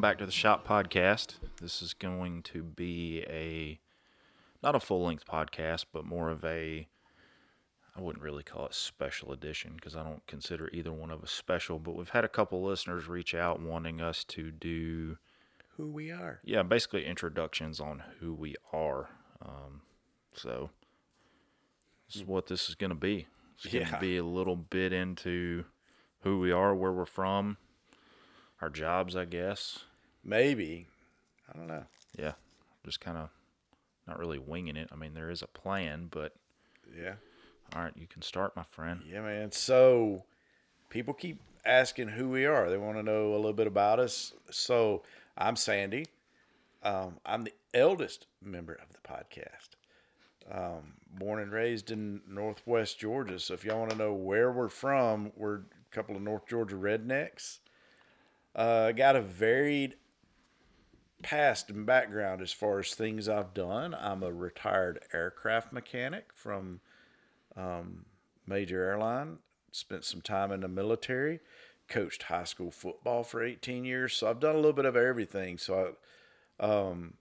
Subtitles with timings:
[0.00, 1.34] welcome back to the Shop Podcast.
[1.60, 3.78] This is going to be a
[4.62, 6.88] not a full length podcast, but more of a
[7.94, 11.30] I wouldn't really call it special edition because I don't consider either one of us
[11.30, 11.78] special.
[11.78, 15.18] But we've had a couple listeners reach out wanting us to do
[15.76, 16.40] Who we are.
[16.44, 19.10] yeah, basically introductions on who we are.
[19.44, 19.82] Um,
[20.32, 20.70] so
[22.08, 23.26] this is what this is going to be.
[23.56, 23.98] It's going to Yeah.
[23.98, 25.66] be a little bit into
[26.22, 27.58] who we are, where we're from,
[28.62, 29.80] our jobs, I guess.
[30.24, 30.86] Maybe.
[31.52, 31.84] I don't know.
[32.18, 32.32] Yeah,
[32.84, 33.30] just kind of
[34.06, 34.88] not really winging it.
[34.92, 36.34] I mean, there is a plan, but
[36.94, 37.14] Yeah.
[37.74, 39.02] all right, you can start, my friend.
[39.06, 39.52] Yeah, man.
[39.52, 40.24] So
[40.88, 42.68] people keep asking who we are.
[42.70, 44.32] They want to know a little bit about us.
[44.50, 45.02] So
[45.36, 46.06] I'm Sandy.
[46.82, 49.76] Um, I'm the eldest member of the podcast.
[50.50, 53.38] Um, born and raised in Northwest Georgia.
[53.38, 55.62] So if y'all want to know where we're from, we're a
[55.92, 57.58] couple of North Georgia rednecks.
[58.56, 59.94] Uh, got a varied
[61.22, 63.94] past and background as far as things I've done.
[63.94, 66.80] I'm a retired aircraft mechanic from
[68.46, 69.38] major airline.
[69.72, 71.40] Spent some time in the military.
[71.88, 74.14] Coached high school football for 18 years.
[74.16, 75.58] So I've done a little bit of everything.
[75.58, 75.94] So
[76.60, 77.14] I um,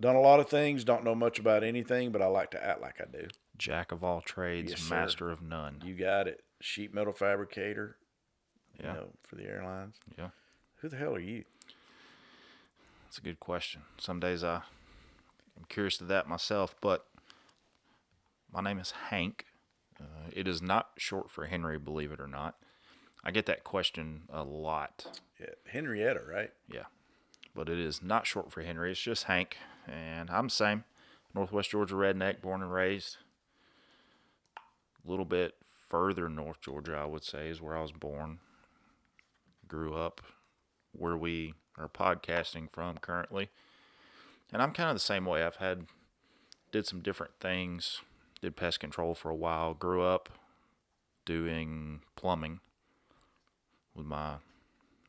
[0.00, 0.84] done a lot of things.
[0.84, 3.28] Don't know much about anything, but I like to act like I do.
[3.56, 5.82] Jack of all trades, Yes, master of none.
[5.84, 6.42] You got it.
[6.60, 7.96] Sheet metal fabricator.
[8.80, 8.94] Yeah.
[8.94, 9.96] You know, for the airlines.
[10.16, 10.28] Yeah,
[10.76, 11.44] Who the hell are you?
[13.08, 13.80] That's a good question.
[13.96, 14.56] Some days I,
[15.56, 17.06] I'm curious to that myself, but
[18.52, 19.46] my name is Hank.
[19.98, 22.56] Uh, it is not short for Henry, believe it or not.
[23.24, 25.22] I get that question a lot.
[25.40, 26.50] Yeah, Henrietta, right?
[26.70, 26.84] Yeah.
[27.54, 28.90] But it is not short for Henry.
[28.90, 29.56] It's just Hank.
[29.86, 30.84] And I'm the same.
[31.34, 33.16] Northwest Georgia redneck, born and raised.
[35.02, 35.54] A little bit
[35.88, 38.40] further north Georgia, I would say, is where I was born.
[39.66, 40.20] Grew up
[40.92, 43.48] where we are podcasting from currently.
[44.52, 45.42] And I'm kind of the same way.
[45.44, 45.86] I've had,
[46.72, 48.00] did some different things.
[48.40, 49.74] Did pest control for a while.
[49.74, 50.28] Grew up
[51.24, 52.60] doing plumbing
[53.94, 54.36] with my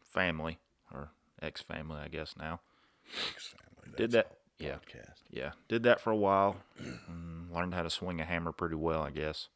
[0.04, 0.58] family
[0.94, 2.60] or ex family, I guess now.
[3.12, 3.96] Thanks, family.
[3.98, 4.32] Did that?
[4.58, 5.22] Yeah, Podcast.
[5.32, 5.52] yeah.
[5.70, 6.58] Did that for a while.
[7.54, 9.48] learned how to swing a hammer pretty well, I guess.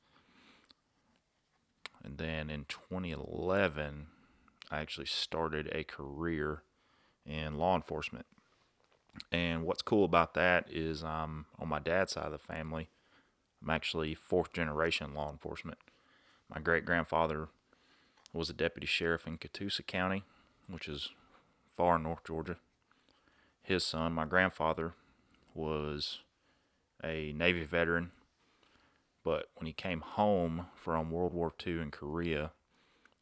[2.04, 4.08] And then in 2011,
[4.72, 6.64] I actually started a career
[7.26, 8.26] in law enforcement.
[9.32, 12.90] And what's cool about that is I'm on my dad's side of the family.
[13.62, 15.78] I'm actually fourth generation law enforcement.
[16.54, 17.50] My great grandfather
[18.34, 20.24] was a deputy sheriff in Catoosa County,
[20.68, 21.10] which is
[21.68, 22.58] far north Georgia.
[23.62, 24.94] His son, my grandfather,
[25.54, 26.20] was
[27.04, 28.12] a Navy veteran,
[29.24, 32.52] but when he came home from World War II in Korea,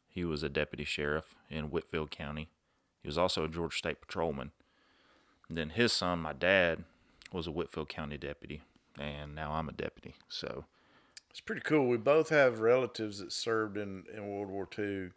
[0.08, 2.48] he was a deputy sheriff in Whitfield County.
[3.02, 4.52] He was also a Georgia State patrolman.
[5.48, 6.84] And then his son, my dad,
[7.32, 8.62] was a Whitfield County deputy,
[8.98, 10.14] and now I'm a deputy.
[10.28, 10.64] So,
[11.30, 11.88] It's pretty cool.
[11.88, 15.10] We both have relatives that served in, in World War II.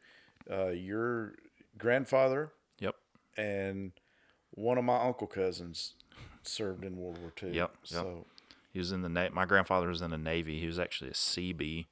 [0.50, 1.36] Uh, your
[1.78, 2.96] grandfather yep,
[3.36, 3.92] and
[4.52, 5.94] one of my uncle cousins
[6.44, 7.50] served in World War II.
[7.50, 7.72] Yep, yep.
[7.84, 8.26] So
[8.72, 10.60] he was in the na- my grandfather was in the Navy.
[10.60, 11.86] He was actually a Seabee.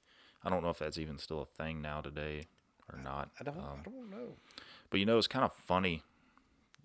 [0.43, 2.43] I don't know if that's even still a thing now today
[2.91, 3.29] or not.
[3.39, 4.35] I don't, Um, I don't know.
[4.93, 6.03] But you know, it's kind of funny,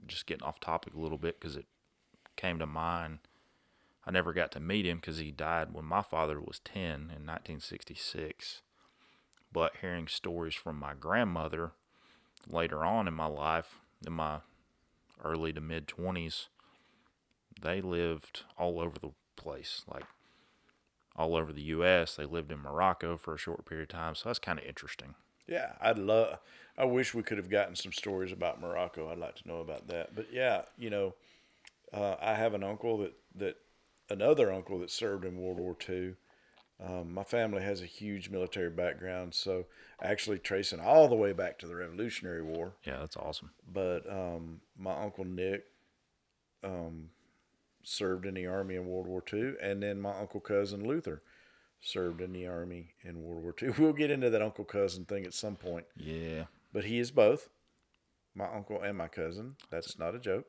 [0.06, 1.66] just getting off topic a little bit because it
[2.36, 3.19] came to mind.
[4.06, 7.26] I never got to meet him because he died when my father was 10 in
[7.26, 8.62] 1966.
[9.52, 11.72] But hearing stories from my grandmother
[12.48, 13.74] later on in my life,
[14.06, 14.38] in my
[15.22, 16.46] early to mid 20s,
[17.60, 20.06] they lived all over the place, like
[21.14, 22.16] all over the U.S.
[22.16, 24.14] They lived in Morocco for a short period of time.
[24.14, 25.14] So that's kind of interesting.
[25.48, 26.38] Yeah, I'd love.
[26.76, 29.10] I wish we could have gotten some stories about Morocco.
[29.10, 30.14] I'd like to know about that.
[30.14, 31.14] But yeah, you know,
[31.92, 33.56] uh, I have an uncle that that
[34.11, 36.14] another uncle that served in World War II.
[36.81, 39.67] Um, my family has a huge military background, so
[40.00, 42.75] actually tracing all the way back to the Revolutionary War.
[42.84, 43.50] Yeah, that's awesome.
[43.67, 45.64] But um, my uncle Nick
[46.62, 47.11] um,
[47.82, 51.20] served in the army in World War II, and then my uncle cousin Luther
[51.80, 53.70] served in the army in World War II.
[53.78, 57.48] We'll get into that uncle cousin thing at some point, Yeah, but he is both
[58.34, 59.56] my uncle and my cousin.
[59.70, 60.46] That's not a joke,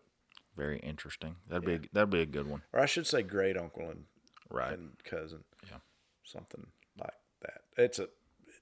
[0.56, 1.36] very interesting.
[1.48, 2.62] That'd be a, that'd be a good one.
[2.74, 4.06] or I should say great uncle and
[4.52, 4.74] Right.
[4.74, 5.44] and cousin.
[5.70, 5.78] Yeah.
[6.24, 6.66] something
[7.00, 7.62] like that.
[7.78, 8.08] It's a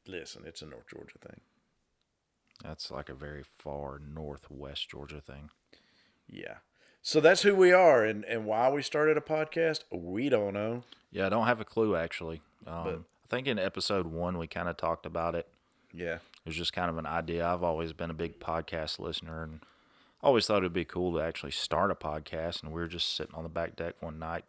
[0.05, 0.43] listen.
[0.45, 1.39] It's a North Georgia thing.
[2.63, 5.49] That's like a very far northwest Georgia thing.
[6.27, 6.57] Yeah.
[7.07, 9.86] So that's who we are, and and why we started a podcast.
[9.94, 10.83] We don't know.
[11.09, 12.42] Yeah, I don't have a clue actually.
[12.65, 15.48] Um, I think in episode one we kind of talked about it.
[15.94, 16.15] Yeah.
[16.15, 17.48] It was just kind of an idea.
[17.48, 19.62] I've always been a big podcast listener, and
[20.21, 23.36] always thought it'd be cool to actually start a podcast, and we were just sitting
[23.36, 24.44] on the back deck one night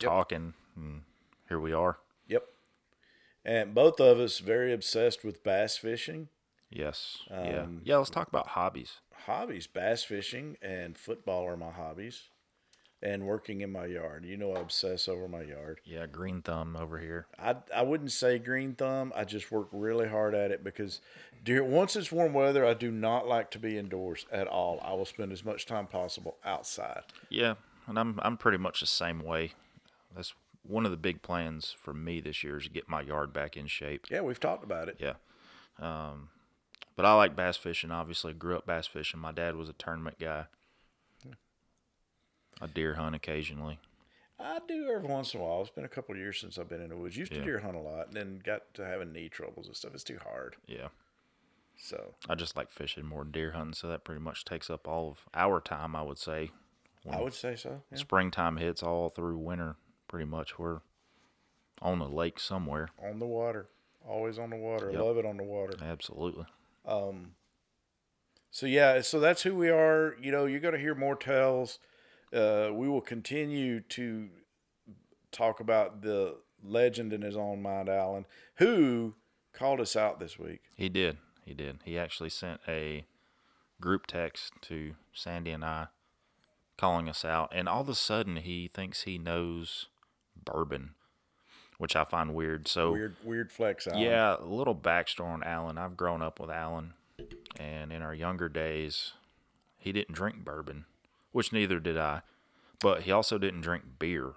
[0.00, 1.02] talking, and
[1.48, 1.98] here we are.
[2.26, 2.46] Yep.
[3.44, 6.30] And both of us very obsessed with bass fishing.
[6.68, 7.18] Yes.
[7.30, 7.62] yeah.
[7.62, 7.98] Um, Yeah.
[7.98, 8.94] Let's talk about hobbies.
[9.24, 12.28] Hobbies, bass fishing and football are my hobbies.
[13.02, 14.24] And working in my yard.
[14.24, 15.80] You know I obsess over my yard.
[15.84, 16.06] Yeah.
[16.06, 17.26] Green thumb over here.
[17.38, 19.12] I, I wouldn't say green thumb.
[19.14, 21.00] I just work really hard at it because
[21.44, 24.80] dear, once it's warm weather, I do not like to be indoors at all.
[24.82, 27.02] I will spend as much time possible outside.
[27.28, 27.54] Yeah,
[27.86, 29.52] and I'm I'm pretty much the same way.
[30.14, 33.32] That's one of the big plans for me this year is to get my yard
[33.32, 34.06] back in shape.
[34.10, 34.96] Yeah, we've talked about it.
[34.98, 35.14] Yeah.
[35.78, 36.30] Um,
[36.96, 37.90] but I like bass fishing.
[37.90, 39.20] Obviously, grew up bass fishing.
[39.20, 40.46] My dad was a tournament guy.
[42.60, 43.78] I deer hunt occasionally.
[44.38, 45.60] I do every once in a while.
[45.62, 47.16] It's been a couple of years since I've been in the woods.
[47.16, 47.44] Used to Yeah.
[47.44, 49.94] deer hunt a lot, and then got to having knee troubles and stuff.
[49.94, 50.56] It's too hard.
[50.66, 50.88] Yeah,
[51.78, 53.74] So I just like fishing more than deer hunting.
[53.74, 55.94] So that pretty much takes up all of our time.
[55.94, 56.50] I would say.
[57.10, 57.82] I would say so.
[57.90, 57.98] Yeah.
[57.98, 59.76] Springtime hits all through winter.
[60.08, 60.80] Pretty much we're
[61.82, 62.88] on the lake somewhere.
[63.02, 63.68] On the water,
[64.06, 64.90] always on the water.
[64.90, 65.00] Yep.
[65.02, 65.74] Love it on the water.
[65.82, 66.46] Absolutely.
[68.50, 70.16] So yeah, so that's who we are.
[70.20, 71.78] You know, you're going to hear more tales.
[72.32, 74.28] Uh, we will continue to
[75.30, 78.24] talk about the legend in his own mind, Alan,
[78.56, 79.14] who
[79.52, 80.60] called us out this week.
[80.76, 81.18] He did.
[81.44, 81.80] He did.
[81.84, 83.04] He actually sent a
[83.80, 85.88] group text to Sandy and I
[86.76, 87.52] calling us out.
[87.54, 89.86] And all of a sudden, he thinks he knows
[90.34, 90.94] bourbon,
[91.78, 92.68] which I find weird.
[92.68, 94.00] So, Weird, weird flex, Alan.
[94.00, 95.78] yeah, a little backstory on Alan.
[95.78, 96.94] I've grown up with Alan.
[97.58, 99.12] And in our younger days,
[99.78, 100.84] he didn't drink bourbon,
[101.32, 102.20] which neither did I.
[102.80, 104.32] But he also didn't drink beer.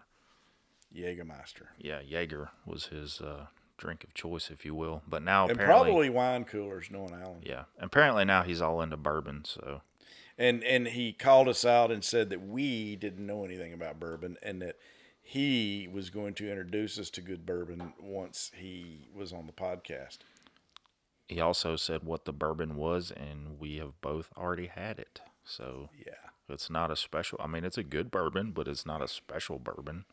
[0.96, 3.48] Jägermeister, Yeah, Jaeger was his uh,
[3.78, 5.02] drink of choice, if you will.
[5.08, 7.42] But now and probably wine coolers, knowing Alan.
[7.44, 9.44] yeah, apparently now he's all into bourbon.
[9.46, 9.82] So
[10.38, 14.38] And and he called us out and said that we didn't know anything about bourbon,
[14.42, 14.78] and that
[15.32, 20.20] he was going to introduce us to good bourbon once he was on the podcast.
[21.28, 25.22] he also said what the bourbon was, and we have both already had it.
[25.46, 26.14] So Yeah.
[26.48, 27.40] it's not a special.
[27.40, 30.06] I mean, it's a good bourbon, but it's not a special bourbon.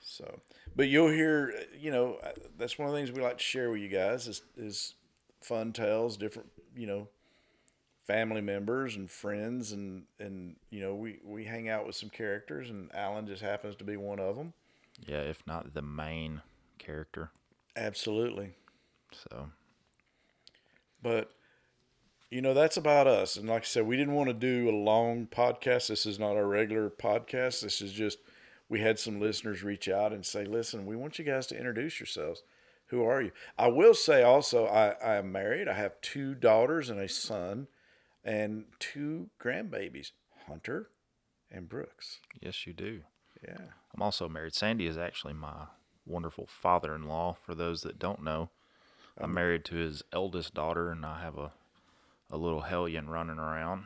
[0.00, 0.40] So,
[0.74, 2.18] but you'll hear, you know,
[2.56, 4.94] that's one of the things we like to share with you guys is, is
[5.40, 7.08] fun tales, different, you know,
[8.08, 12.70] family members and friends, and and you know, we we hang out with some characters,
[12.70, 14.52] and Alan just happens to be one of them.
[15.06, 16.42] Yeah, if not the main
[16.78, 17.30] character.
[17.76, 18.54] Absolutely,
[19.12, 19.50] So
[21.00, 21.30] but
[22.30, 23.36] you know, that's about us.
[23.36, 25.86] And like I said, we didn't want to do a long podcast.
[25.88, 27.62] This is not our regular podcast.
[27.62, 28.18] This is just
[28.68, 32.00] we had some listeners reach out and say, "Listen, we want you guys to introduce
[32.00, 32.42] yourselves.
[32.86, 35.68] Who are you?" I will say also, I, I am married.
[35.68, 37.68] I have two daughters and a son,
[38.24, 40.12] and two grandbabies,
[40.46, 40.90] Hunter
[41.50, 42.20] and Brooks.
[42.40, 43.00] yes, you do.
[43.46, 43.58] Yeah,
[43.94, 44.54] I'm also married.
[44.54, 45.66] Sandy is actually my
[46.04, 47.36] wonderful father-in-law.
[47.44, 48.50] For those that don't know,
[49.16, 49.34] I'm oh.
[49.34, 51.52] married to his eldest daughter, and I have a
[52.30, 53.84] a little hellion running around,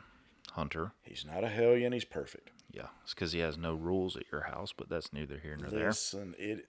[0.51, 0.91] Hunter.
[1.01, 1.93] he's not a hellion.
[1.93, 2.51] He's perfect.
[2.71, 5.69] Yeah, it's because he has no rules at your house, but that's neither here nor
[5.69, 5.89] there.
[5.89, 6.67] Listen, it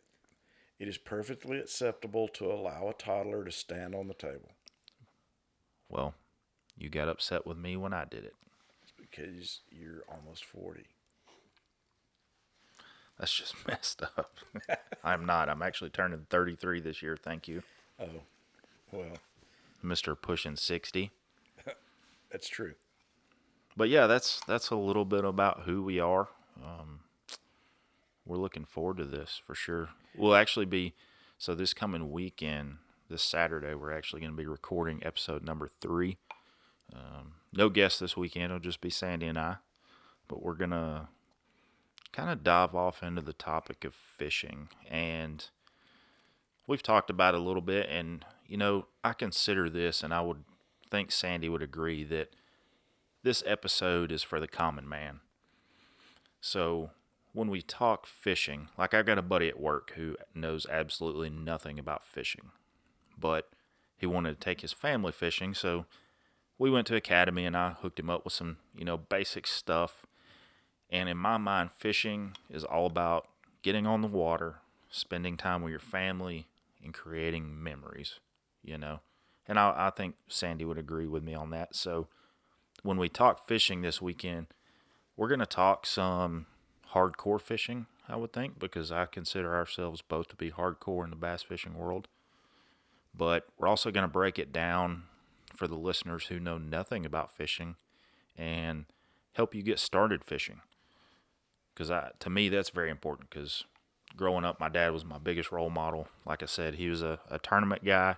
[0.79, 4.51] it is perfectly acceptable to allow a toddler to stand on the table
[5.89, 6.15] Well,
[6.77, 8.35] you got upset with me when I did it.
[9.01, 10.87] because you're almost forty.
[13.19, 14.35] That's just messed up.
[15.05, 15.49] I'm not.
[15.49, 17.17] I'm actually turning 33 this year.
[17.17, 17.63] Thank you,
[18.01, 18.07] Oh,
[18.91, 19.19] well,
[19.83, 21.11] Mister pushing 60.
[22.33, 22.75] that's true.
[23.77, 26.29] But yeah, that's that's a little bit about who we are.
[26.65, 27.01] Um,
[28.27, 29.91] we're looking forward to this for sure.
[30.17, 30.95] We'll actually be
[31.39, 32.79] so this coming weekend,
[33.11, 36.17] this Saturday, we're actually going to be recording episode number three.
[36.93, 39.57] Um, no guests this weekend; it'll just be Sandy and I.
[40.29, 41.09] But we're gonna
[42.13, 45.49] kind of dive off into the topic of fishing, and
[46.67, 47.89] we've talked about it a little bit.
[47.89, 50.45] And you know, I consider this, and I would
[50.91, 52.31] think Sandy would agree that
[53.23, 55.21] this episode is for the common man.
[56.41, 56.91] So
[57.33, 61.79] when we talk fishing, like I've got a buddy at work who knows absolutely nothing
[61.79, 62.51] about fishing,
[63.19, 63.49] but
[63.97, 65.87] he wanted to take his family fishing, so
[66.59, 70.07] we went to academy and I hooked him up with some, you know, basic stuff.
[70.91, 73.29] And in my mind, fishing is all about
[73.63, 74.57] getting on the water,
[74.91, 76.47] spending time with your family,
[76.83, 78.21] and creating memories,
[78.63, 79.01] you know.
[79.49, 81.75] And I, I think Sandy would agree with me on that.
[81.75, 82.09] So
[82.83, 84.49] when we talk fishing this weekend,
[85.17, 86.47] we're going to talk some
[86.93, 91.17] hardcore fishing, I would think, because I consider ourselves both to be hardcore in the
[91.17, 92.09] bass fishing world.
[93.17, 95.05] But we're also going to break it down
[95.55, 97.77] for the listeners who know nothing about fishing
[98.37, 98.87] and
[99.33, 100.61] help you get started fishing.
[101.73, 103.31] Because I, to me, that's very important.
[103.31, 103.65] Because
[104.17, 106.09] growing up, my dad was my biggest role model.
[106.25, 108.17] Like I said, he was a, a tournament guy,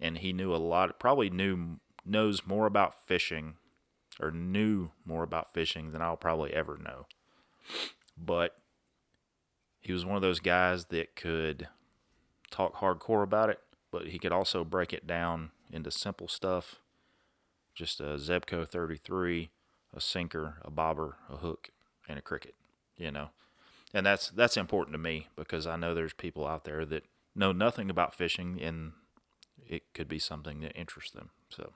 [0.00, 0.98] and he knew a lot.
[0.98, 3.54] Probably knew knows more about fishing,
[4.20, 7.06] or knew more about fishing than I'll probably ever know.
[8.16, 8.56] But
[9.80, 11.68] he was one of those guys that could
[12.50, 16.76] talk hardcore about it, but he could also break it down into simple stuff.
[17.74, 19.50] Just a Zebco 33,
[19.94, 21.70] a sinker, a bobber, a hook,
[22.08, 22.54] and a cricket,
[22.96, 23.30] you know.
[23.94, 27.52] And that's that's important to me because I know there's people out there that know
[27.52, 28.92] nothing about fishing and
[29.66, 31.30] it could be something that interests them.
[31.48, 31.72] So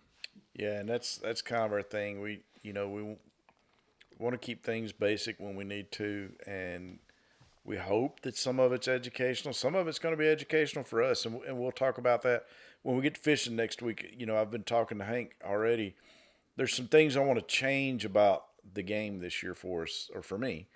[0.54, 2.20] Yeah, and that's that's kind of our thing.
[2.20, 3.16] We you know we
[4.18, 6.98] want to keep things basic when we need to, and
[7.66, 9.52] we hope that some of it's educational.
[9.52, 12.46] Some of it's going to be educational for us, and, and we'll talk about that
[12.82, 14.14] when we get to fishing next week.
[14.16, 15.96] You know, I've been talking to Hank already.
[16.56, 20.22] There's some things I want to change about the game this year for us, or
[20.22, 20.68] for me.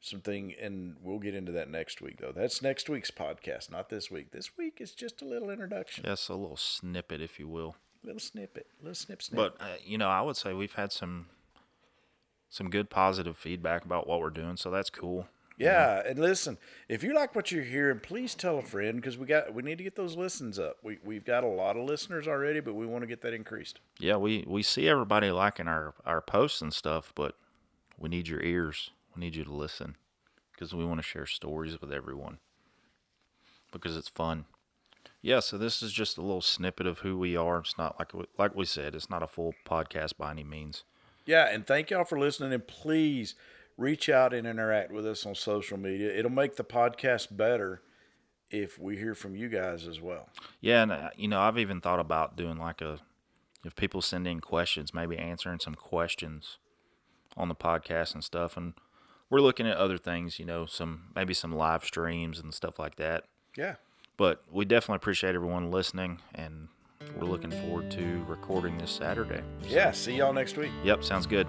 [0.00, 2.32] Something, and we'll get into that next week, though.
[2.34, 4.32] That's next week's podcast, not this week.
[4.32, 7.76] This week is just a little introduction, yes, a little snippet, if you will.
[8.02, 9.36] little snippet, little snip, snip.
[9.36, 11.26] But uh, you know, I would say we've had some
[12.50, 15.28] some good positive feedback about what we're doing, so that's cool.
[15.58, 19.26] Yeah, and listen, if you like what you're hearing, please tell a friend because we
[19.26, 20.78] got we need to get those listens up.
[20.82, 23.80] We we've got a lot of listeners already, but we want to get that increased.
[23.98, 27.36] Yeah, we we see everybody liking our our posts and stuff, but
[27.98, 28.90] we need your ears.
[29.14, 29.96] We need you to listen
[30.52, 32.38] because we want to share stories with everyone
[33.70, 34.46] because it's fun.
[35.20, 37.58] Yeah, so this is just a little snippet of who we are.
[37.58, 40.84] It's not like like we said, it's not a full podcast by any means.
[41.24, 42.52] Yeah, and thank y'all for listening.
[42.52, 43.34] And please
[43.76, 46.14] reach out and interact with us on social media.
[46.14, 47.82] It'll make the podcast better
[48.50, 50.28] if we hear from you guys as well.
[50.60, 53.00] Yeah, and uh, you know, I've even thought about doing like a
[53.64, 56.58] if people send in questions, maybe answering some questions
[57.36, 58.56] on the podcast and stuff.
[58.56, 58.74] And
[59.30, 62.96] we're looking at other things, you know, some maybe some live streams and stuff like
[62.96, 63.24] that.
[63.56, 63.76] Yeah.
[64.16, 66.68] But we definitely appreciate everyone listening, and
[67.18, 69.42] we're looking forward to recording this Saturday.
[69.66, 69.92] Yeah.
[69.92, 70.70] See y'all next week.
[70.84, 71.48] Yep, sounds good.